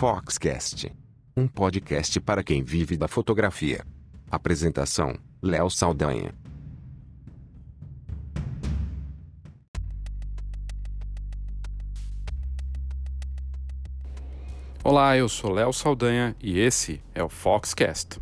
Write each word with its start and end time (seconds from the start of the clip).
Foxcast. 0.00 0.90
Um 1.36 1.46
podcast 1.46 2.18
para 2.22 2.42
quem 2.42 2.62
vive 2.62 2.96
da 2.96 3.06
fotografia. 3.06 3.84
Apresentação: 4.30 5.14
Léo 5.42 5.68
Saldanha. 5.68 6.34
Olá, 14.82 15.18
eu 15.18 15.28
sou 15.28 15.52
Léo 15.52 15.70
Saldanha 15.70 16.34
e 16.40 16.58
esse 16.58 17.02
é 17.14 17.22
o 17.22 17.28
Foxcast. 17.28 18.18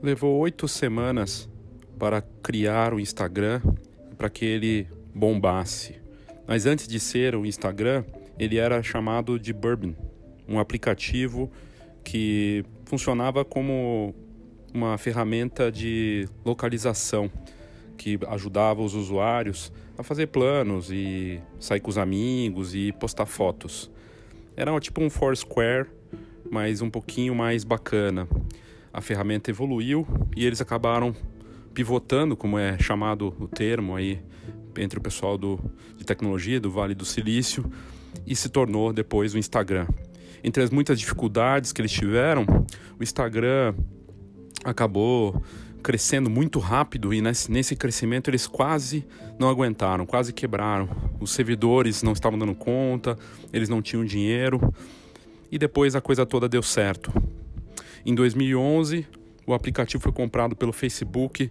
Levou 0.00 0.38
oito 0.38 0.66
semanas 0.66 1.46
para 1.98 2.22
criar 2.42 2.94
o 2.94 3.00
Instagram 3.00 3.60
para 4.16 4.30
que 4.30 4.44
ele 4.44 4.88
bombasse. 5.14 5.96
Mas 6.46 6.66
antes 6.66 6.88
de 6.88 6.98
ser 6.98 7.36
o 7.36 7.44
Instagram, 7.44 8.04
ele 8.38 8.56
era 8.56 8.82
chamado 8.82 9.38
de 9.38 9.52
Bourbon, 9.52 9.94
um 10.48 10.58
aplicativo 10.58 11.50
que 12.02 12.64
funcionava 12.84 13.44
como 13.44 14.14
uma 14.72 14.96
ferramenta 14.96 15.70
de 15.70 16.28
localização 16.44 17.30
que 17.96 18.18
ajudava 18.28 18.80
os 18.80 18.94
usuários 18.94 19.72
a 19.96 20.02
fazer 20.02 20.28
planos 20.28 20.90
e 20.90 21.40
sair 21.58 21.80
com 21.80 21.90
os 21.90 21.98
amigos 21.98 22.74
e 22.74 22.92
postar 22.92 23.26
fotos. 23.26 23.90
Era 24.56 24.78
tipo 24.80 25.02
um 25.02 25.10
Foursquare, 25.10 25.86
mas 26.50 26.80
um 26.80 26.88
pouquinho 26.88 27.34
mais 27.34 27.64
bacana. 27.64 28.28
A 28.92 29.00
ferramenta 29.00 29.50
evoluiu 29.50 30.06
e 30.36 30.46
eles 30.46 30.60
acabaram 30.60 31.14
pivotando, 31.74 32.36
como 32.36 32.58
é 32.58 32.78
chamado 32.78 33.34
o 33.38 33.46
termo 33.46 33.94
aí 33.94 34.20
entre 34.76 34.98
o 34.98 35.02
pessoal 35.02 35.36
do, 35.36 35.58
de 35.96 36.04
tecnologia 36.04 36.60
do 36.60 36.70
Vale 36.70 36.94
do 36.94 37.04
Silício, 37.04 37.64
e 38.26 38.34
se 38.34 38.48
tornou 38.48 38.92
depois 38.92 39.34
o 39.34 39.38
Instagram. 39.38 39.86
Entre 40.42 40.62
as 40.62 40.70
muitas 40.70 40.98
dificuldades 40.98 41.72
que 41.72 41.80
eles 41.80 41.90
tiveram, 41.90 42.44
o 42.98 43.02
Instagram 43.02 43.74
acabou 44.64 45.42
crescendo 45.82 46.28
muito 46.28 46.58
rápido 46.58 47.14
e 47.14 47.20
nesse, 47.20 47.50
nesse 47.50 47.76
crescimento 47.76 48.28
eles 48.28 48.46
quase 48.46 49.06
não 49.38 49.48
aguentaram, 49.48 50.04
quase 50.04 50.32
quebraram. 50.32 50.88
Os 51.20 51.30
servidores 51.30 52.02
não 52.02 52.12
estavam 52.12 52.38
dando 52.38 52.54
conta, 52.54 53.16
eles 53.52 53.68
não 53.68 53.80
tinham 53.80 54.04
dinheiro 54.04 54.60
e 55.50 55.58
depois 55.58 55.96
a 55.96 56.00
coisa 56.00 56.26
toda 56.26 56.48
deu 56.48 56.62
certo. 56.62 57.12
Em 58.04 58.14
2011, 58.14 59.06
o 59.48 59.54
aplicativo 59.54 60.02
foi 60.02 60.12
comprado 60.12 60.54
pelo 60.54 60.74
Facebook 60.74 61.50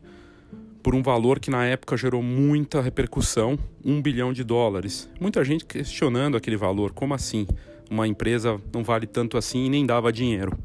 por 0.83 0.93
um 0.93 1.01
valor 1.01 1.39
que 1.39 1.49
na 1.49 1.65
época 1.65 1.97
gerou 1.97 2.21
muita 2.21 2.79
repercussão, 2.79 3.57
um 3.83 3.99
bilhão 3.99 4.31
de 4.31 4.43
dólares. 4.43 5.09
Muita 5.19 5.43
gente 5.43 5.65
questionando 5.65 6.37
aquele 6.37 6.55
valor, 6.55 6.91
como 6.91 7.15
assim? 7.15 7.47
Uma 7.89 8.07
empresa 8.07 8.61
não 8.71 8.83
vale 8.83 9.07
tanto 9.07 9.35
assim 9.35 9.65
e 9.65 9.69
nem 9.69 9.83
dava 9.83 10.13
dinheiro. 10.13 10.55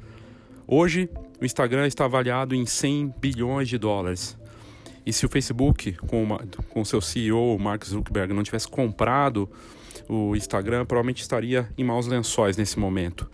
Hoje, 0.66 1.08
o 1.40 1.44
Instagram 1.44 1.86
está 1.86 2.04
avaliado 2.04 2.54
em 2.54 2.66
100 2.66 3.14
bilhões 3.18 3.66
de 3.66 3.78
dólares. 3.78 4.36
E 5.04 5.12
se 5.12 5.24
o 5.24 5.28
Facebook, 5.28 5.92
com, 6.06 6.22
uma, 6.22 6.38
com 6.68 6.84
seu 6.84 7.00
CEO, 7.00 7.58
Mark 7.58 7.84
Zuckerberg, 7.84 8.34
não 8.34 8.42
tivesse 8.42 8.68
comprado 8.68 9.48
o 10.06 10.36
Instagram, 10.36 10.84
provavelmente 10.84 11.22
estaria 11.22 11.68
em 11.78 11.82
maus 11.82 12.06
lençóis 12.06 12.58
nesse 12.58 12.78
momento. 12.78 13.28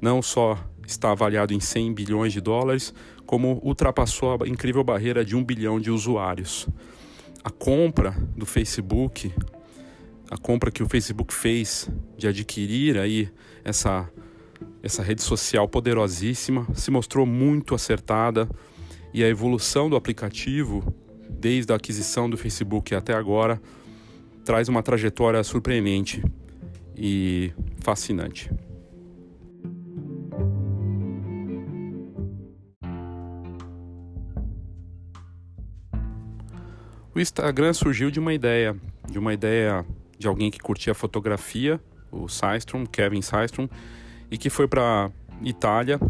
Não 0.00 0.20
só 0.20 0.58
está 0.86 1.10
avaliado 1.12 1.52
em 1.52 1.60
100 1.60 1.94
bilhões 1.94 2.32
de 2.32 2.40
dólares, 2.40 2.94
como 3.26 3.60
ultrapassou 3.62 4.38
a 4.42 4.48
incrível 4.48 4.84
barreira 4.84 5.24
de 5.24 5.36
um 5.36 5.44
bilhão 5.44 5.80
de 5.80 5.90
usuários. 5.90 6.68
A 7.42 7.50
compra 7.50 8.12
do 8.36 8.46
Facebook, 8.46 9.32
a 10.30 10.36
compra 10.36 10.70
que 10.70 10.82
o 10.82 10.88
Facebook 10.88 11.32
fez 11.32 11.88
de 12.16 12.28
adquirir 12.28 12.98
aí 12.98 13.30
essa 13.64 14.08
essa 14.82 15.02
rede 15.02 15.22
social 15.22 15.66
poderosíssima 15.66 16.66
se 16.74 16.90
mostrou 16.90 17.24
muito 17.24 17.74
acertada 17.74 18.48
e 19.14 19.24
a 19.24 19.28
evolução 19.28 19.88
do 19.88 19.96
aplicativo, 19.96 20.94
desde 21.30 21.72
a 21.72 21.76
aquisição 21.76 22.28
do 22.28 22.36
Facebook 22.36 22.94
até 22.94 23.14
agora, 23.14 23.60
traz 24.44 24.68
uma 24.68 24.82
trajetória 24.82 25.42
surpreendente 25.42 26.22
e 26.96 27.52
fascinante. 27.80 28.50
O 37.14 37.20
Instagram 37.20 37.72
surgiu 37.72 38.10
de 38.10 38.18
uma 38.18 38.34
ideia, 38.34 38.76
de 39.08 39.20
uma 39.20 39.32
ideia 39.32 39.86
de 40.18 40.26
alguém 40.26 40.50
que 40.50 40.58
curtia 40.58 40.92
fotografia, 40.94 41.80
o 42.10 42.28
Systrom, 42.28 42.84
Kevin 42.84 43.22
Systrom, 43.22 43.68
e 44.28 44.36
que 44.36 44.50
foi 44.50 44.66
para 44.66 45.12
Itália 45.40 46.00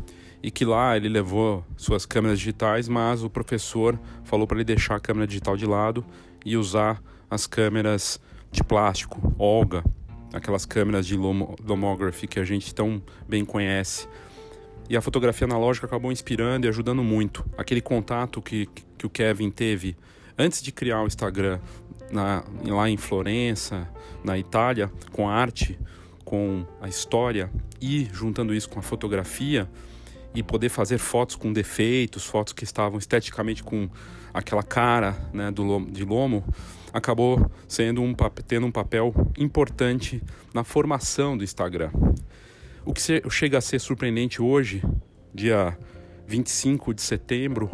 e 0.43 0.50
que 0.50 0.64
lá 0.64 0.97
ele 0.97 1.10
levou 1.10 1.62
suas 1.76 2.06
câmeras 2.06 2.38
digitais, 2.38 2.88
mas 2.88 3.22
o 3.22 3.28
professor 3.28 4.00
falou 4.25 4.47
para 4.47 4.56
ele 4.56 4.64
deixar 4.64 4.94
a 4.94 5.00
câmera 5.00 5.26
digital 5.26 5.59
de 5.59 5.66
lado 5.66 6.03
e 6.43 6.56
usar 6.56 7.03
as 7.31 7.47
câmeras 7.47 8.19
de 8.50 8.64
plástico, 8.64 9.34
Olga, 9.38 9.84
aquelas 10.32 10.64
câmeras 10.64 11.06
de 11.06 11.16
lomography 11.16 12.26
que 12.26 12.41
a 12.41 12.44
gente 12.44 12.75
tão 12.75 13.03
bem 13.28 13.44
conhece. 13.44 14.09
E 14.88 14.97
a 14.97 15.03
fotografia 15.03 15.47
analógica 15.47 15.87
acabou 15.87 16.10
inspirando 16.10 16.66
e 16.66 16.69
ajudando 16.69 17.03
muito. 17.03 17.44
Aquele 17.59 17.82
contato 17.82 18.41
que, 18.41 18.69
que 18.97 19.04
o 19.04 19.10
Kevin 19.10 19.50
teve 19.50 19.97
antes 20.38 20.62
de 20.62 20.72
criar 20.72 21.02
o 21.02 21.06
Instagram 21.06 21.60
na, 22.10 22.44
lá 22.66 22.88
em 22.88 22.96
Florença, 22.96 23.88
na 24.22 24.38
Itália, 24.38 24.90
com 25.12 25.28
a 25.28 25.34
arte, 25.34 25.78
com 26.24 26.66
a 26.80 26.88
história 26.88 27.50
e 27.80 28.08
juntando 28.12 28.54
isso 28.54 28.68
com 28.68 28.78
a 28.78 28.82
fotografia 28.82 29.68
e 30.34 30.42
poder 30.42 30.68
fazer 30.68 30.98
fotos 30.98 31.36
com 31.36 31.52
defeitos, 31.52 32.24
fotos 32.24 32.52
que 32.52 32.64
estavam 32.64 32.98
esteticamente 32.98 33.62
com 33.62 33.88
aquela 34.32 34.62
cara 34.62 35.16
né, 35.32 35.50
do, 35.50 35.84
de 35.86 36.04
lomo, 36.04 36.44
acabou 36.92 37.50
sendo 37.68 38.02
um, 38.02 38.14
tendo 38.46 38.66
um 38.66 38.72
papel 38.72 39.14
importante 39.38 40.22
na 40.52 40.64
formação 40.64 41.36
do 41.36 41.44
Instagram. 41.44 41.90
O 42.84 42.92
que 42.92 43.00
chega 43.30 43.58
a 43.58 43.60
ser 43.60 43.78
surpreendente 43.78 44.42
hoje, 44.42 44.82
dia 45.32 45.78
25 46.26 46.92
de 46.92 47.02
setembro, 47.02 47.70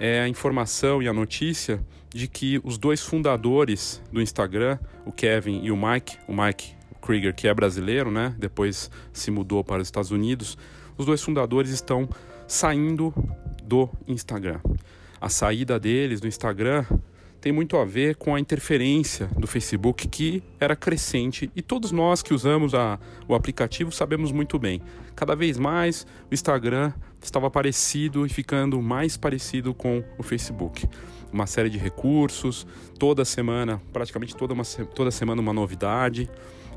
é 0.00 0.22
a 0.22 0.28
informação 0.28 1.02
e 1.02 1.08
a 1.08 1.12
notícia 1.12 1.78
de 2.08 2.26
que 2.26 2.58
os 2.64 2.78
dois 2.78 3.02
fundadores 3.02 4.02
do 4.10 4.20
Instagram, 4.20 4.78
o 5.04 5.12
Kevin 5.12 5.60
e 5.62 5.70
o 5.70 5.76
Mike, 5.76 6.16
o 6.26 6.32
Mike 6.32 6.74
Krieger, 7.02 7.34
que 7.34 7.46
é 7.46 7.52
brasileiro, 7.52 8.10
né? 8.10 8.34
Depois 8.38 8.90
se 9.12 9.30
mudou 9.30 9.62
para 9.62 9.82
os 9.82 9.86
Estados 9.86 10.10
Unidos. 10.10 10.56
Os 10.96 11.04
dois 11.04 11.22
fundadores 11.22 11.70
estão 11.70 12.08
saindo 12.48 13.12
do 13.62 13.90
Instagram. 14.08 14.58
A 15.20 15.28
saída 15.28 15.78
deles 15.78 16.18
do 16.18 16.26
Instagram 16.26 16.84
tem 17.40 17.52
muito 17.52 17.76
a 17.78 17.84
ver 17.84 18.16
com 18.16 18.34
a 18.34 18.40
interferência 18.40 19.26
do 19.38 19.46
Facebook 19.46 20.06
que 20.08 20.42
era 20.58 20.76
crescente 20.76 21.50
e 21.56 21.62
todos 21.62 21.90
nós 21.90 22.22
que 22.22 22.34
usamos 22.34 22.74
a, 22.74 22.98
o 23.26 23.34
aplicativo 23.34 23.90
sabemos 23.90 24.30
muito 24.30 24.58
bem. 24.58 24.82
Cada 25.16 25.34
vez 25.34 25.58
mais 25.58 26.06
o 26.30 26.34
Instagram 26.34 26.92
estava 27.22 27.50
parecido 27.50 28.26
e 28.26 28.28
ficando 28.28 28.80
mais 28.82 29.16
parecido 29.16 29.72
com 29.72 30.04
o 30.18 30.22
Facebook. 30.22 30.86
Uma 31.32 31.46
série 31.46 31.70
de 31.70 31.78
recursos, 31.78 32.66
toda 32.98 33.24
semana, 33.24 33.80
praticamente 33.92 34.36
toda, 34.36 34.52
uma, 34.52 34.64
toda 34.64 35.10
semana 35.10 35.40
uma 35.40 35.52
novidade. 35.52 36.28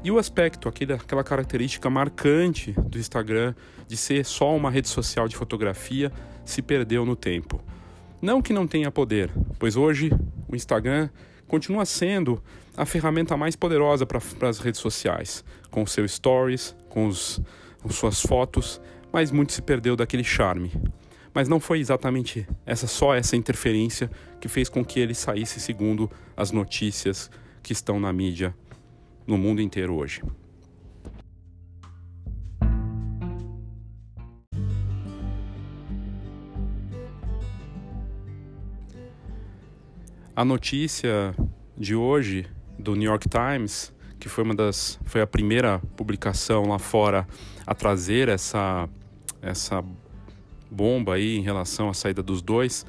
E 0.04 0.12
o 0.12 0.18
aspecto, 0.18 0.70
aquele, 0.70 0.94
aquela 0.94 1.24
característica 1.24 1.90
marcante 1.90 2.72
do 2.74 2.98
Instagram 2.98 3.54
de 3.88 3.98
ser 3.98 4.24
só 4.26 4.56
uma 4.56 4.70
rede 4.70 4.88
social 4.88 5.28
de 5.28 5.36
fotografia, 5.36 6.12
se 6.46 6.62
perdeu 6.62 7.06
no 7.06 7.16
tempo. 7.16 7.62
Não 8.22 8.42
que 8.42 8.54
não 8.54 8.68
tenha 8.68 8.92
poder, 8.92 9.32
pois 9.58 9.76
hoje 9.76 10.12
o 10.54 10.56
Instagram 10.56 11.10
continua 11.48 11.86
sendo 11.86 12.42
a 12.76 12.86
ferramenta 12.86 13.36
mais 13.38 13.56
poderosa 13.56 14.06
para 14.06 14.20
as 14.48 14.60
redes 14.60 14.80
sociais, 14.80 15.44
com 15.70 15.86
seus 15.86 16.14
stories, 16.14 16.76
com, 16.90 17.08
os, 17.08 17.42
com 17.82 17.90
suas 17.90 18.22
fotos, 18.22 18.82
mas 19.12 19.32
muito 19.32 19.54
se 19.54 19.62
perdeu 19.62 19.96
daquele 19.96 20.24
charme. 20.24 20.72
Mas 21.34 21.48
não 21.48 21.60
foi 21.60 21.80
exatamente 21.80 22.48
essa 22.66 22.88
só 22.88 23.16
essa 23.16 23.36
interferência 23.36 24.10
que 24.40 24.48
fez 24.48 24.70
com 24.70 24.86
que 24.86 25.00
ele 25.00 25.16
saísse 25.16 25.60
segundo 25.60 26.10
as 26.38 26.52
notícias 26.52 27.30
que 27.62 27.74
estão 27.74 28.00
na 28.00 28.14
mídia 28.14 28.56
no 29.26 29.38
mundo 29.38 29.62
inteiro 29.62 29.96
hoje. 29.96 30.22
A 40.36 40.44
notícia 40.44 41.36
de 41.78 41.94
hoje 41.94 42.48
do 42.80 42.96
New 42.96 43.08
York 43.08 43.30
Times, 43.30 43.94
que 44.20 44.28
foi 44.28 44.44
uma 44.44 44.56
das 44.56 45.00
foi 45.06 45.22
a 45.22 45.28
primeira 45.28 45.78
publicação 45.96 46.64
lá 46.70 46.80
fora 46.80 47.28
a 47.68 47.76
trazer 47.76 48.30
essa 48.30 48.90
essa 49.44 49.86
bomba 50.72 51.14
aí 51.14 51.38
em 51.38 51.42
relação 51.42 51.88
à 51.88 51.94
saída 51.94 52.24
dos 52.24 52.42
dois, 52.42 52.84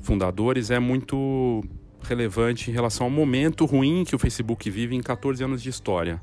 fundadores 0.00 0.70
é 0.70 0.78
muito 0.78 1.62
relevante 2.00 2.70
em 2.70 2.72
relação 2.72 3.04
ao 3.04 3.10
momento 3.10 3.66
ruim 3.66 4.02
que 4.02 4.16
o 4.16 4.18
Facebook 4.18 4.70
vive 4.70 4.96
em 4.96 5.02
14 5.02 5.44
anos 5.44 5.62
de 5.62 5.68
história. 5.68 6.18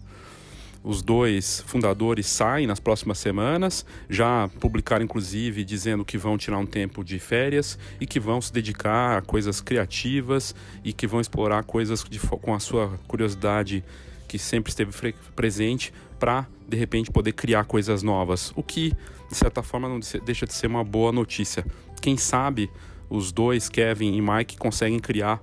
Os 0.83 1.01
dois 1.01 1.63
fundadores 1.65 2.27
saem 2.27 2.68
nas 2.68 2.79
próximas 2.79 3.18
semanas, 3.18 3.85
já 4.09 4.50
publicaram 4.59 5.03
inclusive 5.03 5.63
dizendo 5.63 6.06
que 6.06 6.18
vão 6.18 6.38
tirar 6.38 6.57
um 6.57 6.65
tempo 6.65 7.03
de 7.03 7.19
férias 7.19 7.77
e 8.00 8.06
que 8.06 8.19
vão 8.19 8.39
se 8.41 8.53
dedicar 8.53 9.18
a 9.18 9.21
coisas 9.21 9.59
criativas 9.59 10.56
e 10.83 10.94
que 10.94 11.07
vão 11.07 11.19
explorar 11.19 11.63
coisas 11.63 12.03
de, 12.03 12.19
com 12.19 12.53
a 12.53 12.59
sua 12.59 12.97
curiosidade 13.07 13.83
que 14.27 14.38
sempre 14.38 14.69
esteve 14.69 15.13
presente 15.35 15.94
para 16.19 16.47
de 16.68 16.75
repente 16.75 17.09
poder 17.12 17.31
criar 17.31 17.63
coisas 17.65 18.03
novas, 18.03 18.51
o 18.56 18.63
que 18.63 18.94
de 19.29 19.35
certa 19.35 19.63
forma 19.63 19.88
não 19.88 20.00
deixa 20.25 20.45
de 20.45 20.53
ser 20.53 20.68
uma 20.68 20.83
boa 20.83 21.12
notícia. 21.12 21.65
Quem 22.01 22.18
sabe 22.18 22.69
os 23.09 23.31
dois, 23.31 23.69
Kevin 23.69 24.15
e 24.15 24.21
Mike, 24.21 24.57
conseguem 24.57 25.00
criar 25.00 25.41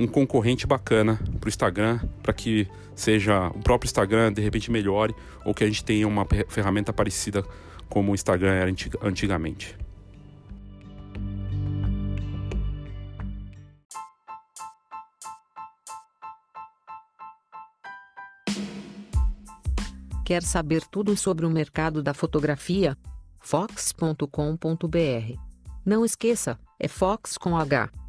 um 0.00 0.06
concorrente 0.06 0.66
bacana 0.66 1.20
para 1.38 1.46
o 1.46 1.48
Instagram, 1.48 2.00
para 2.22 2.32
que 2.32 2.66
seja 2.96 3.48
o 3.48 3.60
próprio 3.60 3.86
Instagram 3.86 4.32
de 4.32 4.40
repente 4.40 4.70
melhore 4.70 5.14
ou 5.44 5.54
que 5.54 5.62
a 5.62 5.66
gente 5.66 5.84
tenha 5.84 6.08
uma 6.08 6.26
ferramenta 6.48 6.90
parecida 6.90 7.44
como 7.86 8.12
o 8.12 8.14
Instagram 8.14 8.52
era 8.52 8.70
antigamente. 9.02 9.76
Quer 20.24 20.42
saber 20.42 20.82
tudo 20.90 21.16
sobre 21.16 21.44
o 21.44 21.50
mercado 21.50 22.02
da 22.02 22.14
fotografia? 22.14 22.96
Fox.com.br. 23.40 24.26
Não 25.84 26.04
esqueça, 26.04 26.58
é 26.78 26.86
Fox 26.86 27.36
com 27.36 27.56
H. 27.56 27.99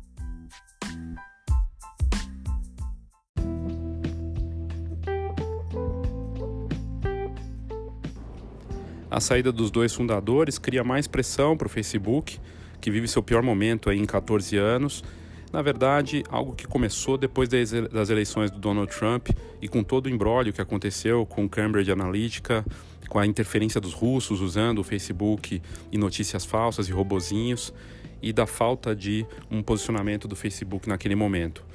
A 9.11 9.19
saída 9.19 9.51
dos 9.51 9.69
dois 9.69 9.93
fundadores 9.93 10.57
cria 10.57 10.85
mais 10.85 11.05
pressão 11.05 11.57
para 11.57 11.67
o 11.67 11.69
Facebook, 11.69 12.39
que 12.79 12.89
vive 12.89 13.09
seu 13.09 13.21
pior 13.21 13.43
momento 13.43 13.89
aí 13.89 13.99
em 13.99 14.05
14 14.05 14.55
anos. 14.55 15.03
Na 15.51 15.61
verdade, 15.61 16.23
algo 16.29 16.55
que 16.55 16.65
começou 16.65 17.17
depois 17.17 17.49
das 17.49 18.09
eleições 18.09 18.49
do 18.49 18.57
Donald 18.57 18.89
Trump 18.89 19.27
e 19.61 19.67
com 19.67 19.83
todo 19.83 20.05
o 20.05 20.09
embrólio 20.09 20.53
que 20.53 20.61
aconteceu 20.61 21.25
com 21.25 21.49
Cambridge 21.49 21.91
Analytica, 21.91 22.65
com 23.09 23.19
a 23.19 23.27
interferência 23.27 23.81
dos 23.81 23.91
russos 23.93 24.39
usando 24.39 24.79
o 24.79 24.83
Facebook 24.83 25.61
e 25.91 25.97
notícias 25.97 26.45
falsas 26.45 26.87
e 26.87 26.93
robozinhos, 26.93 27.73
e 28.21 28.31
da 28.31 28.47
falta 28.47 28.95
de 28.95 29.25
um 29.49 29.61
posicionamento 29.61 30.25
do 30.25 30.37
Facebook 30.37 30.87
naquele 30.87 31.15
momento. 31.15 31.65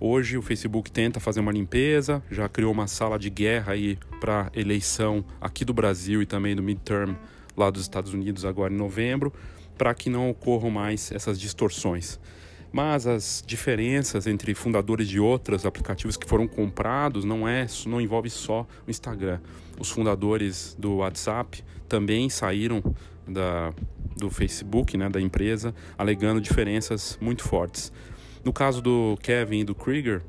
Hoje 0.00 0.36
o 0.36 0.42
Facebook 0.42 0.90
tenta 0.90 1.20
fazer 1.20 1.40
uma 1.40 1.52
limpeza, 1.52 2.22
já 2.30 2.48
criou 2.48 2.72
uma 2.72 2.86
sala 2.86 3.18
de 3.18 3.30
guerra 3.30 3.72
aí 3.72 3.98
para 4.20 4.50
eleição 4.54 5.24
aqui 5.40 5.64
do 5.64 5.72
Brasil 5.72 6.20
e 6.20 6.26
também 6.26 6.56
do 6.56 6.62
midterm 6.62 7.14
lá 7.56 7.70
dos 7.70 7.82
Estados 7.82 8.12
Unidos 8.12 8.44
agora 8.44 8.72
em 8.72 8.76
novembro, 8.76 9.32
para 9.78 9.94
que 9.94 10.10
não 10.10 10.30
ocorram 10.30 10.70
mais 10.70 11.12
essas 11.12 11.38
distorções. 11.38 12.18
Mas 12.72 13.06
as 13.06 13.42
diferenças 13.46 14.26
entre 14.26 14.52
fundadores 14.52 15.08
de 15.08 15.20
outros 15.20 15.64
aplicativos 15.64 16.16
que 16.16 16.28
foram 16.28 16.48
comprados 16.48 17.24
não 17.24 17.46
é, 17.46 17.66
não 17.86 18.00
envolve 18.00 18.28
só 18.28 18.66
o 18.84 18.90
Instagram. 18.90 19.38
Os 19.78 19.90
fundadores 19.90 20.76
do 20.76 20.96
WhatsApp 20.96 21.62
também 21.88 22.28
saíram 22.28 22.82
da, 23.28 23.72
do 24.16 24.28
Facebook, 24.28 24.96
né, 24.96 25.08
da 25.08 25.20
empresa, 25.20 25.72
alegando 25.96 26.40
diferenças 26.40 27.16
muito 27.20 27.44
fortes. 27.44 27.92
No 28.44 28.52
caso 28.52 28.82
do 28.82 29.16
Kevin 29.22 29.60
e 29.60 29.64
do 29.64 29.74
Krieger, 29.74 30.20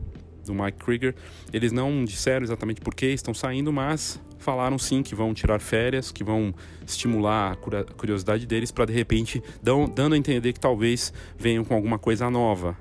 do 0.46 0.54
Mike 0.54 0.78
Krieger, 0.78 1.14
eles 1.52 1.72
não 1.72 2.06
disseram 2.06 2.44
exatamente 2.44 2.80
por 2.80 2.96
que 2.96 3.08
estão 3.08 3.34
saindo, 3.34 3.74
mas 3.74 4.20
falaram 4.38 4.78
sim 4.78 5.04
que 5.04 5.14
vão 5.14 5.34
tirar 5.34 5.60
férias, 5.60 6.12
que 6.12 6.24
vão 6.24 6.54
estimular 6.86 7.52
a 7.54 7.56
curiosidade 7.94 8.46
deles 8.46 8.72
para 8.72 8.86
de 8.86 8.94
repente 8.94 9.44
dão, 9.62 9.86
dando 9.86 10.14
a 10.14 10.18
entender 10.18 10.54
que 10.54 10.60
talvez 10.60 11.12
venham 11.38 11.66
com 11.66 11.74
alguma 11.74 12.00
coisa 12.00 12.30
nova. 12.30 12.78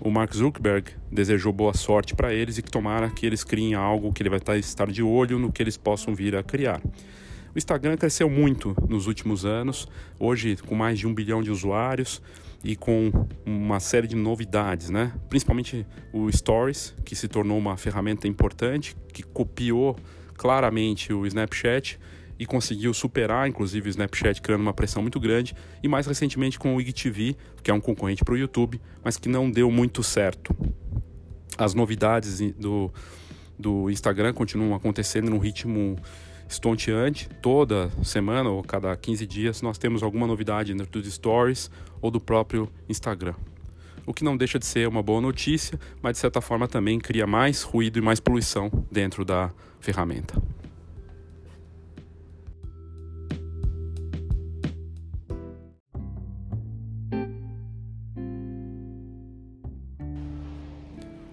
O 0.00 0.10
Mark 0.10 0.34
Zuckerberg 0.34 0.92
desejou 1.10 1.52
boa 1.52 1.74
sorte 1.74 2.14
para 2.14 2.32
eles 2.32 2.58
e 2.58 2.62
que 2.62 2.70
tomara 2.70 3.10
que 3.10 3.26
eles 3.26 3.44
criem 3.44 3.74
algo 3.74 4.12
que 4.12 4.22
ele 4.22 4.30
vai 4.30 4.58
estar 4.58 4.90
de 4.90 5.02
olho 5.02 5.38
no 5.38 5.52
que 5.52 5.62
eles 5.62 5.76
possam 5.76 6.14
vir 6.14 6.36
a 6.36 6.42
criar. 6.42 6.80
O 7.54 7.58
Instagram 7.58 7.96
cresceu 7.96 8.28
muito 8.28 8.74
nos 8.88 9.06
últimos 9.06 9.44
anos, 9.44 9.86
hoje 10.18 10.56
com 10.56 10.74
mais 10.74 10.98
de 10.98 11.06
um 11.06 11.14
bilhão 11.14 11.42
de 11.42 11.50
usuários 11.50 12.20
e 12.64 12.74
com 12.74 13.12
uma 13.44 13.78
série 13.78 14.08
de 14.08 14.16
novidades, 14.16 14.88
né? 14.88 15.12
Principalmente 15.28 15.86
o 16.12 16.32
Stories, 16.32 16.94
que 17.04 17.14
se 17.14 17.28
tornou 17.28 17.58
uma 17.58 17.76
ferramenta 17.76 18.26
importante, 18.26 18.96
que 19.12 19.22
copiou 19.22 19.94
claramente 20.34 21.12
o 21.12 21.26
Snapchat 21.26 22.00
e 22.38 22.46
conseguiu 22.46 22.92
superar, 22.94 23.46
inclusive, 23.46 23.88
o 23.88 23.90
Snapchat, 23.90 24.40
criando 24.40 24.62
uma 24.62 24.72
pressão 24.72 25.02
muito 25.02 25.20
grande. 25.20 25.54
E 25.82 25.88
mais 25.88 26.06
recentemente 26.06 26.58
com 26.58 26.74
o 26.74 26.80
IGTV, 26.80 27.36
que 27.62 27.70
é 27.70 27.74
um 27.74 27.80
concorrente 27.80 28.24
para 28.24 28.34
o 28.34 28.36
YouTube, 28.36 28.80
mas 29.04 29.18
que 29.18 29.28
não 29.28 29.50
deu 29.50 29.70
muito 29.70 30.02
certo. 30.02 30.56
As 31.58 31.74
novidades 31.74 32.40
do, 32.54 32.90
do 33.58 33.90
Instagram 33.90 34.32
continuam 34.32 34.74
acontecendo 34.74 35.30
num 35.30 35.38
ritmo 35.38 35.96
estonteante. 36.48 37.28
Toda 37.40 37.90
semana 38.02 38.48
ou 38.50 38.62
cada 38.62 38.96
15 38.96 39.26
dias 39.26 39.62
nós 39.62 39.78
temos 39.78 40.02
alguma 40.02 40.26
novidade 40.26 40.74
dentro 40.74 41.00
dos 41.00 41.12
stories 41.12 41.70
ou 42.04 42.10
do 42.10 42.20
próprio 42.20 42.70
Instagram. 42.86 43.34
O 44.04 44.12
que 44.12 44.22
não 44.22 44.36
deixa 44.36 44.58
de 44.58 44.66
ser 44.66 44.86
uma 44.86 45.02
boa 45.02 45.22
notícia, 45.22 45.80
mas 46.02 46.12
de 46.12 46.18
certa 46.18 46.38
forma 46.38 46.68
também 46.68 46.98
cria 46.98 47.26
mais 47.26 47.62
ruído 47.62 47.98
e 47.98 48.02
mais 48.02 48.20
poluição 48.20 48.70
dentro 48.92 49.24
da 49.24 49.50
ferramenta. 49.80 50.36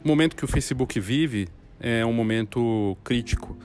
O 0.01 0.07
momento 0.07 0.37
que 0.37 0.45
o 0.45 0.47
Facebook 0.47 0.97
vive 1.01 1.49
é 1.81 2.05
um 2.05 2.13
momento 2.13 2.97
crítico 3.03 3.57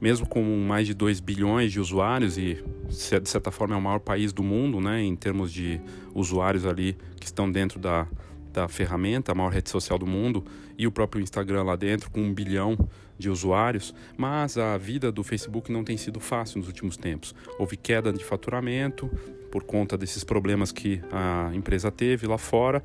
mesmo 0.00 0.26
com 0.26 0.42
mais 0.42 0.86
de 0.86 0.94
2 0.94 1.20
bilhões 1.20 1.72
de 1.72 1.80
usuários 1.80 2.36
e 2.36 2.62
de 2.88 3.28
certa 3.28 3.50
forma 3.50 3.74
é 3.74 3.78
o 3.78 3.82
maior 3.82 4.00
país 4.00 4.32
do 4.32 4.42
mundo, 4.42 4.80
né, 4.80 5.02
em 5.02 5.16
termos 5.16 5.52
de 5.52 5.80
usuários 6.14 6.66
ali 6.66 6.96
que 7.18 7.26
estão 7.26 7.50
dentro 7.50 7.78
da, 7.78 8.06
da 8.52 8.68
ferramenta, 8.68 9.32
a 9.32 9.34
maior 9.34 9.52
rede 9.52 9.70
social 9.70 9.98
do 9.98 10.06
mundo, 10.06 10.44
e 10.78 10.86
o 10.86 10.92
próprio 10.92 11.22
Instagram 11.22 11.62
lá 11.64 11.76
dentro 11.76 12.10
com 12.10 12.20
um 12.20 12.32
bilhão 12.32 12.76
de 13.18 13.30
usuários, 13.30 13.94
mas 14.16 14.58
a 14.58 14.76
vida 14.76 15.10
do 15.10 15.22
Facebook 15.22 15.70
não 15.70 15.84
tem 15.84 15.96
sido 15.96 16.18
fácil 16.20 16.58
nos 16.58 16.66
últimos 16.66 16.96
tempos. 16.96 17.34
Houve 17.58 17.76
queda 17.76 18.12
de 18.12 18.24
faturamento 18.24 19.08
por 19.50 19.62
conta 19.62 19.96
desses 19.96 20.24
problemas 20.24 20.72
que 20.72 21.00
a 21.12 21.50
empresa 21.54 21.90
teve 21.90 22.26
lá 22.26 22.38
fora 22.38 22.82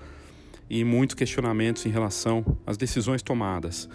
e 0.70 0.84
muitos 0.84 1.16
questionamentos 1.16 1.86
em 1.86 1.90
relação 1.90 2.46
às 2.66 2.78
decisões 2.78 3.24
tomadas. 3.24 3.90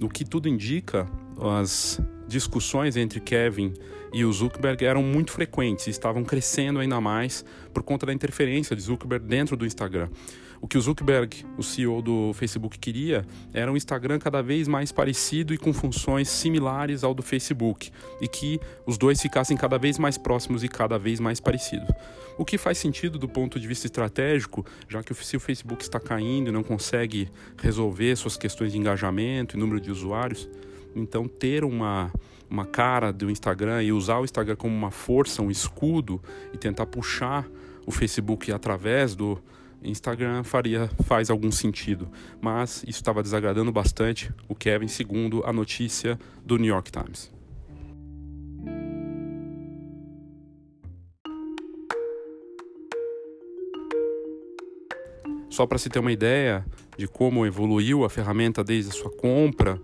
O 0.00 0.08
que 0.08 0.24
tudo 0.24 0.48
indica, 0.48 1.08
as 1.40 2.00
discussões 2.28 2.96
entre 2.96 3.18
Kevin 3.18 3.72
e 4.12 4.24
o 4.24 4.32
Zuckerberg 4.32 4.84
eram 4.84 5.02
muito 5.02 5.32
frequentes 5.32 5.86
e 5.86 5.90
estavam 5.90 6.22
crescendo 6.22 6.78
ainda 6.78 7.00
mais 7.00 7.44
por 7.72 7.82
conta 7.82 8.06
da 8.06 8.12
interferência 8.12 8.76
de 8.76 8.82
Zuckerberg 8.82 9.26
dentro 9.26 9.56
do 9.56 9.66
Instagram. 9.66 10.08
O 10.60 10.66
que 10.66 10.76
o 10.76 10.80
Zuckerberg, 10.80 11.44
o 11.56 11.62
CEO 11.62 12.02
do 12.02 12.32
Facebook, 12.32 12.78
queria 12.78 13.24
era 13.52 13.70
um 13.70 13.76
Instagram 13.76 14.18
cada 14.18 14.42
vez 14.42 14.66
mais 14.66 14.90
parecido 14.90 15.54
e 15.54 15.58
com 15.58 15.72
funções 15.72 16.28
similares 16.28 17.04
ao 17.04 17.14
do 17.14 17.22
Facebook, 17.22 17.92
e 18.20 18.26
que 18.26 18.60
os 18.84 18.98
dois 18.98 19.20
ficassem 19.22 19.56
cada 19.56 19.78
vez 19.78 19.98
mais 19.98 20.18
próximos 20.18 20.64
e 20.64 20.68
cada 20.68 20.98
vez 20.98 21.20
mais 21.20 21.38
parecidos. 21.38 21.88
O 22.36 22.44
que 22.44 22.58
faz 22.58 22.78
sentido 22.78 23.18
do 23.18 23.28
ponto 23.28 23.58
de 23.60 23.68
vista 23.68 23.86
estratégico, 23.86 24.66
já 24.88 25.00
que 25.02 25.14
se 25.14 25.36
o 25.36 25.40
Facebook 25.40 25.82
está 25.82 26.00
caindo 26.00 26.48
e 26.48 26.52
não 26.52 26.64
consegue 26.64 27.30
resolver 27.62 28.16
suas 28.16 28.36
questões 28.36 28.72
de 28.72 28.78
engajamento 28.78 29.56
e 29.56 29.60
número 29.60 29.80
de 29.80 29.92
usuários, 29.92 30.48
então, 30.94 31.28
ter 31.28 31.64
uma, 31.64 32.12
uma 32.50 32.64
cara 32.64 33.12
do 33.12 33.30
Instagram 33.30 33.82
e 33.82 33.92
usar 33.92 34.18
o 34.18 34.24
Instagram 34.24 34.56
como 34.56 34.74
uma 34.74 34.90
força, 34.90 35.42
um 35.42 35.50
escudo 35.50 36.20
e 36.52 36.58
tentar 36.58 36.86
puxar 36.86 37.48
o 37.86 37.90
Facebook 37.90 38.52
através 38.52 39.14
do 39.14 39.38
Instagram 39.82 40.42
faria 40.42 40.88
faz 41.04 41.30
algum 41.30 41.50
sentido, 41.50 42.08
mas 42.40 42.82
isso 42.82 42.98
estava 42.98 43.22
desagradando 43.22 43.70
bastante 43.70 44.32
o 44.48 44.54
Kevin, 44.54 44.88
segundo 44.88 45.42
a 45.44 45.52
notícia 45.52 46.18
do 46.44 46.56
New 46.56 46.66
York 46.66 46.90
Times. 46.90 47.30
Só 55.48 55.66
para 55.66 55.78
se 55.78 55.88
ter 55.88 55.98
uma 55.98 56.12
ideia 56.12 56.64
de 56.96 57.08
como 57.08 57.46
evoluiu 57.46 58.04
a 58.04 58.10
ferramenta 58.10 58.62
desde 58.62 58.90
a 58.90 58.94
sua 58.94 59.10
compra, 59.10 59.80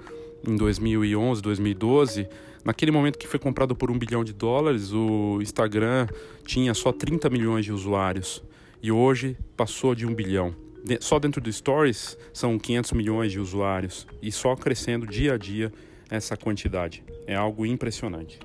em 0.47 0.57
2011, 0.57 1.43
2012, 1.43 2.29
naquele 2.65 2.91
momento 2.91 3.19
que 3.19 3.27
foi 3.27 3.39
comprado 3.39 3.75
por 3.75 3.91
um 3.91 3.99
bilhão 3.99 4.25
de 4.25 4.33
dólares, 4.33 4.93
o 4.93 5.39
Instagram 5.41 6.07
tinha 6.47 6.75
só 6.75 6.93
30 6.93 7.29
milhões 7.31 7.65
de 7.65 7.73
usuários 7.73 8.43
e 8.83 8.93
hoje 8.93 9.37
passou 9.57 9.95
de 9.95 10.07
um 10.07 10.15
bilhão. 10.15 10.55
só 11.01 11.19
dentro 11.19 11.41
do 11.41 11.53
Stories 11.53 12.19
são 12.33 12.59
500 12.59 12.93
milhões 12.93 13.33
de 13.33 13.41
usuários 13.41 14.07
e 14.21 14.31
só 14.31 14.55
crescendo 14.55 15.07
dia 15.07 15.35
a 15.35 15.39
dia 15.39 15.73
essa 16.11 16.37
quantidade. 16.37 17.03
É 17.27 17.35
algo 17.35 17.65
impressionante. 17.65 18.39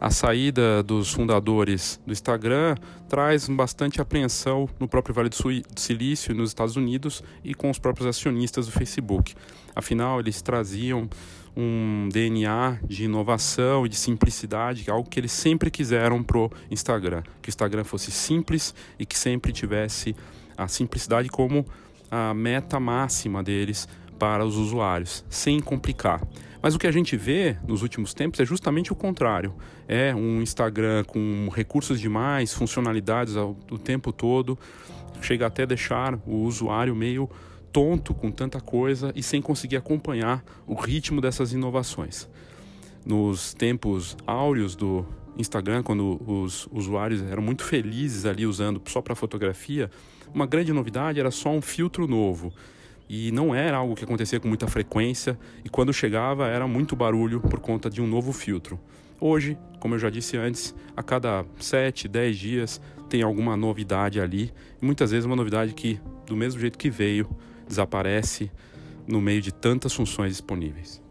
A 0.00 0.10
saída 0.10 0.82
dos 0.82 1.12
fundadores 1.12 2.00
do 2.06 2.12
Instagram 2.12 2.76
traz 3.08 3.48
bastante 3.48 4.00
apreensão 4.00 4.68
no 4.78 4.86
próprio 4.86 5.14
Vale 5.14 5.28
do 5.28 5.36
Silício, 5.76 6.34
nos 6.34 6.50
Estados 6.50 6.76
Unidos 6.76 7.22
e 7.42 7.54
com 7.54 7.68
os 7.68 7.78
próprios 7.78 8.06
acionistas 8.06 8.66
do 8.66 8.72
Facebook. 8.72 9.34
Afinal, 9.74 10.20
eles 10.20 10.40
traziam 10.40 11.08
um 11.56 12.08
DNA 12.12 12.78
de 12.84 13.04
inovação 13.04 13.84
e 13.84 13.88
de 13.88 13.96
simplicidade, 13.96 14.88
algo 14.88 15.08
que 15.08 15.18
eles 15.18 15.32
sempre 15.32 15.70
quiseram 15.70 16.22
pro 16.22 16.50
Instagram, 16.70 17.22
que 17.42 17.48
o 17.48 17.50
Instagram 17.50 17.82
fosse 17.82 18.12
simples 18.12 18.72
e 18.98 19.04
que 19.04 19.18
sempre 19.18 19.52
tivesse 19.52 20.14
a 20.56 20.68
simplicidade 20.68 21.28
como 21.28 21.66
a 22.10 22.32
meta 22.32 22.78
máxima 22.78 23.42
deles 23.42 23.88
para 24.18 24.44
os 24.44 24.56
usuários, 24.56 25.24
sem 25.28 25.60
complicar. 25.60 26.20
Mas 26.60 26.74
o 26.74 26.78
que 26.78 26.86
a 26.86 26.92
gente 26.92 27.16
vê 27.16 27.56
nos 27.66 27.82
últimos 27.82 28.12
tempos 28.12 28.40
é 28.40 28.44
justamente 28.44 28.92
o 28.92 28.96
contrário. 28.96 29.54
É 29.86 30.14
um 30.14 30.42
Instagram 30.42 31.04
com 31.04 31.48
recursos 31.54 32.00
demais, 32.00 32.52
funcionalidades 32.52 33.36
o 33.36 33.78
tempo 33.78 34.12
todo, 34.12 34.58
chega 35.20 35.46
até 35.46 35.64
deixar 35.64 36.18
o 36.26 36.42
usuário 36.42 36.94
meio 36.94 37.30
tonto 37.72 38.12
com 38.12 38.30
tanta 38.30 38.60
coisa 38.60 39.12
e 39.14 39.22
sem 39.22 39.40
conseguir 39.40 39.76
acompanhar 39.76 40.44
o 40.66 40.74
ritmo 40.74 41.20
dessas 41.20 41.52
inovações. 41.52 42.28
Nos 43.06 43.54
tempos 43.54 44.16
áureos 44.26 44.74
do 44.74 45.06
Instagram, 45.36 45.82
quando 45.82 46.20
os 46.26 46.68
usuários 46.72 47.22
eram 47.22 47.42
muito 47.42 47.62
felizes 47.62 48.26
ali 48.26 48.44
usando 48.44 48.82
só 48.86 49.00
para 49.00 49.14
fotografia, 49.14 49.90
uma 50.34 50.46
grande 50.46 50.72
novidade 50.72 51.20
era 51.20 51.30
só 51.30 51.50
um 51.50 51.62
filtro 51.62 52.06
novo 52.08 52.52
e 53.08 53.32
não 53.32 53.54
era 53.54 53.76
algo 53.76 53.94
que 53.94 54.04
acontecia 54.04 54.38
com 54.38 54.48
muita 54.48 54.66
frequência 54.66 55.38
e 55.64 55.68
quando 55.68 55.92
chegava 55.92 56.46
era 56.46 56.66
muito 56.66 56.94
barulho 56.94 57.40
por 57.40 57.58
conta 57.60 57.88
de 57.88 58.02
um 58.02 58.06
novo 58.06 58.32
filtro. 58.32 58.78
Hoje, 59.20 59.58
como 59.80 59.94
eu 59.94 59.98
já 59.98 60.10
disse 60.10 60.36
antes, 60.36 60.74
a 60.96 61.02
cada 61.02 61.44
7, 61.58 62.06
10 62.06 62.36
dias 62.36 62.80
tem 63.08 63.22
alguma 63.22 63.56
novidade 63.56 64.20
ali 64.20 64.52
e 64.80 64.84
muitas 64.84 65.10
vezes 65.10 65.24
uma 65.24 65.36
novidade 65.36 65.72
que, 65.72 65.98
do 66.26 66.36
mesmo 66.36 66.60
jeito 66.60 66.78
que 66.78 66.90
veio, 66.90 67.28
desaparece 67.66 68.50
no 69.06 69.20
meio 69.20 69.40
de 69.40 69.52
tantas 69.52 69.92
funções 69.94 70.32
disponíveis. 70.32 71.02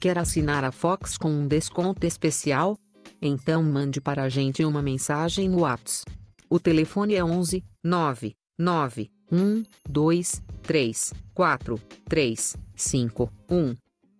Quer 0.00 0.16
assinar 0.16 0.62
a 0.62 0.70
Fox 0.70 1.18
com 1.18 1.28
um 1.28 1.48
desconto 1.48 2.06
especial? 2.06 2.78
Então 3.20 3.64
mande 3.64 4.00
para 4.00 4.22
a 4.22 4.28
gente 4.28 4.64
uma 4.64 4.80
mensagem 4.80 5.48
no 5.48 5.62
WhatsApp. 5.62 6.16
O 6.48 6.60
telefone 6.60 7.16
é 7.16 7.24
11 7.24 7.64
9 7.82 8.36
9 8.56 9.10
1 9.32 9.64
2 9.88 10.42
3 10.62 11.14
4 11.34 11.80
3 12.08 12.56
5 12.76 13.32
1. 13.50 13.74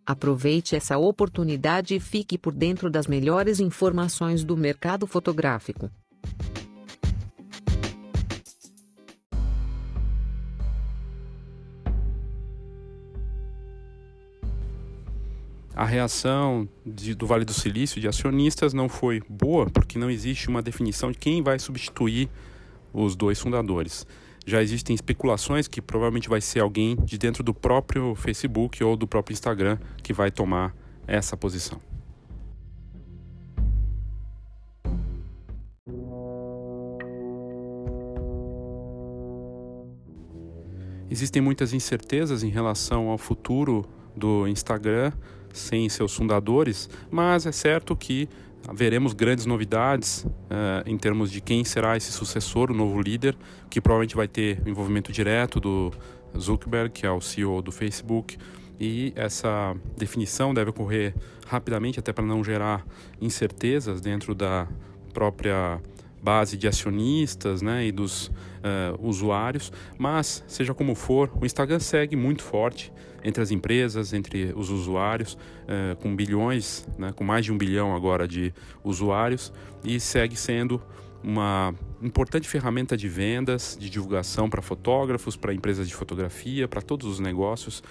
Aproveite 0.05 0.75
essa 0.75 0.99
oportunidade 0.99 1.95
e 1.95 2.01
fique 2.01 2.37
por 2.37 2.53
dentro 2.53 2.91
das 2.91 3.07
melhores 3.07 3.61
informações 3.61 4.43
do 4.43 4.57
mercado 4.57 5.07
fotográfico. 5.07 5.89
A 15.79 15.85
reação 15.85 16.69
de, 16.85 17.15
do 17.15 17.25
Vale 17.25 17.45
do 17.45 17.55
Silício, 17.55 18.01
de 18.01 18.09
acionistas, 18.09 18.75
não 18.75 18.89
foi 18.89 19.23
boa, 19.29 19.71
porque 19.71 19.97
não 19.97 20.11
existe 20.11 20.49
uma 20.49 20.61
definição 20.61 21.13
de 21.13 21.19
quem 21.19 21.41
vai 21.41 21.57
substituir 21.61 22.29
os 22.93 23.15
dois 23.15 23.39
fundadores. 23.39 24.05
Já 24.45 24.61
existem 24.61 24.93
especulações 24.93 25.69
que 25.69 25.81
provavelmente 25.81 26.29
vai 26.29 26.41
ser 26.41 26.59
alguém 26.59 26.97
de 26.97 27.17
dentro 27.17 27.45
do 27.45 27.55
próprio 27.55 28.13
Facebook 28.17 28.83
ou 28.83 28.97
do 28.97 29.07
próprio 29.07 29.33
Instagram 29.33 29.79
que 30.03 30.13
vai 30.13 30.33
tomar 30.33 30.75
essa 31.07 31.37
posição. 31.37 31.81
Existem 41.09 41.41
muitas 41.41 41.73
incertezas 41.73 42.43
em 42.43 42.49
relação 42.49 43.11
ao 43.11 43.17
futuro 43.17 43.89
do 44.17 44.49
Instagram 44.49 45.13
sem 45.53 45.89
seus 45.89 46.15
fundadores, 46.15 46.89
mas 47.11 47.47
é 47.47 47.53
certo 47.53 47.97
que 47.97 48.29
veremos 48.73 49.13
grandes 49.13 49.47
novidades 49.47 50.25
uh, 50.25 50.87
em 50.87 50.97
termos 50.99 51.31
de 51.31 51.41
quem 51.41 51.65
será 51.65 51.97
esse 51.97 52.13
sucessor, 52.13 52.71
o 52.71 52.75
novo 52.75 53.01
líder, 53.01 53.37
que 53.71 53.81
provavelmente 53.81 54.17
vai 54.17 54.29
ter 54.29 54.61
envolvimento 54.67 55.13
direto 55.13 55.61
do 55.61 55.93
Zuckerberg, 56.39 56.91
que 56.91 57.07
é 57.07 57.11
o 57.11 57.21
CEO 57.21 57.63
do 57.63 57.73
Facebook, 57.73 58.37
e 58.79 59.13
essa 59.17 59.75
definição 59.97 60.55
deve 60.55 60.71
ocorrer 60.71 61.15
rapidamente, 61.47 61.99
até 61.99 62.13
para 62.13 62.25
não 62.25 62.45
gerar 62.45 62.87
incertezas 63.21 64.01
dentro 64.01 64.35
da 64.35 64.69
própria 65.13 65.81
base 66.23 66.57
de 66.57 66.67
acionistas 66.67 67.63
né, 67.63 67.87
e 67.87 67.93
dos 67.93 68.27
uh, 68.29 68.33
usuários, 69.01 69.73
mas 69.99 70.45
seja 70.47 70.75
como 70.75 70.95
for, 70.95 71.31
o 71.41 71.47
Instagram 71.47 71.81
segue 71.81 72.17
muito 72.17 72.43
forte 72.43 72.93
entre 73.23 73.43
as 73.43 73.51
empresas, 73.51 74.13
entre 74.13 74.53
os 74.55 74.71
usuários, 74.71 75.35
uh, 75.35 75.97
com 75.97 76.15
bilhões, 76.15 76.87
né, 76.99 77.13
com 77.13 77.25
mais 77.25 77.45
de 77.45 77.53
um 77.53 77.59
bilhão 77.59 77.95
agora 77.95 78.27
de 78.27 78.53
usuários, 78.85 79.53
e 79.85 79.99
segue 79.99 80.37
sendo 80.37 80.81
uma 81.23 81.75
importante 82.01 82.49
ferramenta 82.49 82.97
de 82.97 83.09
vendas, 83.09 83.77
de 83.79 83.91
divulgação 83.91 84.49
para 84.49 84.63
fotógrafos, 84.63 85.37
para 85.37 85.53
empresas 85.53 85.89
de 85.89 85.95
fotografia, 85.95 86.69
para 86.69 86.81
todos 86.81 87.07
os 87.07 87.19
negócios 87.19 87.83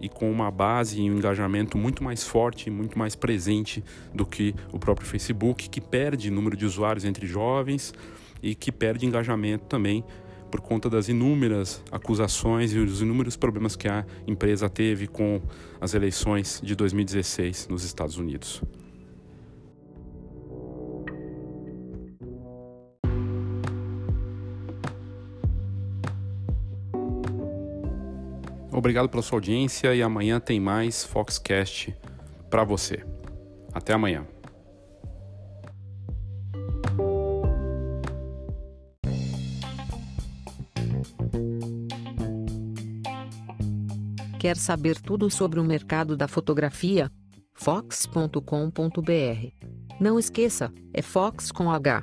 e 0.00 0.08
com 0.08 0.30
uma 0.30 0.50
base 0.50 1.00
e 1.00 1.10
um 1.10 1.16
engajamento 1.16 1.76
muito 1.76 2.02
mais 2.02 2.24
forte, 2.24 2.70
muito 2.70 2.98
mais 2.98 3.14
presente 3.14 3.84
do 4.14 4.24
que 4.24 4.54
o 4.72 4.78
próprio 4.78 5.06
Facebook, 5.06 5.68
que 5.68 5.80
perde 5.80 6.30
número 6.30 6.56
de 6.56 6.64
usuários 6.64 7.04
entre 7.04 7.26
jovens 7.26 7.92
e 8.42 8.54
que 8.54 8.72
perde 8.72 9.06
engajamento 9.06 9.64
também 9.66 10.04
por 10.50 10.60
conta 10.60 10.90
das 10.90 11.08
inúmeras 11.08 11.82
acusações 11.92 12.72
e 12.72 12.78
os 12.78 13.00
inúmeros 13.00 13.36
problemas 13.36 13.76
que 13.76 13.88
a 13.88 14.04
empresa 14.26 14.68
teve 14.68 15.06
com 15.06 15.40
as 15.80 15.94
eleições 15.94 16.60
de 16.62 16.74
2016 16.74 17.68
nos 17.68 17.84
Estados 17.84 18.16
Unidos. 18.16 18.60
Obrigado 28.80 29.10
pela 29.10 29.22
sua 29.22 29.36
audiência 29.36 29.94
e 29.94 30.02
amanhã 30.02 30.40
tem 30.40 30.58
mais 30.58 31.04
Foxcast 31.04 31.94
para 32.48 32.64
você. 32.64 33.04
Até 33.74 33.92
amanhã. 33.92 34.26
Quer 44.38 44.56
saber 44.56 44.98
tudo 44.98 45.28
sobre 45.28 45.60
o 45.60 45.64
mercado 45.64 46.16
da 46.16 46.26
fotografia? 46.26 47.12
Fox.com.br. 47.52 48.40
Não 50.00 50.18
esqueça, 50.18 50.72
é 50.94 51.02
Fox 51.02 51.52
com 51.52 51.70
H. 51.70 52.02